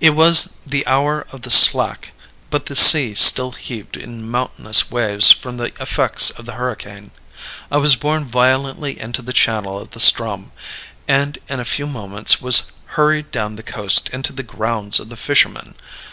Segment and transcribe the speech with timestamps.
[0.00, 2.12] "It was the hour of the slack,
[2.48, 7.10] but the sea still heaved in mountainous waves from the effects of the hurricane.
[7.68, 10.52] I was borne violently into the channel of the Ström,
[11.08, 15.16] and in a few minutes was hurried down the coast into the 'grounds' of the
[15.16, 15.74] fishermen.